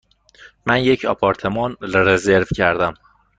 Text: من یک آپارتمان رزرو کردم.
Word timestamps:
من 0.65 0.79
یک 0.79 1.05
آپارتمان 1.05 1.77
رزرو 1.81 2.45
کردم. 2.55 2.93